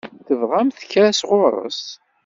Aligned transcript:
Tebɣamt 0.25 0.81
kra 0.91 1.07
sɣur-s? 1.19 1.83